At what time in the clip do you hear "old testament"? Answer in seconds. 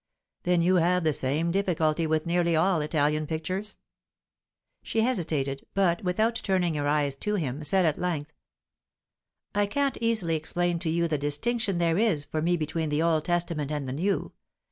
13.03-13.71